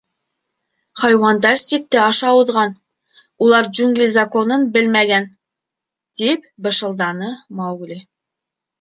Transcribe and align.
—Хайуандар 1.01 1.57
сикте 1.67 1.99
аша 2.09 2.31
уҙған, 2.39 2.73
улар 3.47 3.71
Джунгли 3.77 4.09
Законын 4.17 4.67
белмәгән,— 4.79 5.31
тип 6.23 6.53
бышылданы 6.69 7.35
Маугли. 7.61 8.05